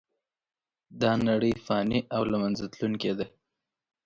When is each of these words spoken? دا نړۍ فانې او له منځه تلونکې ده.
دا 1.01 1.11
نړۍ 1.27 1.53
فانې 1.65 1.99
او 2.15 2.21
له 2.31 2.37
منځه 2.41 2.65
تلونکې 2.73 3.11
ده. 3.19 3.25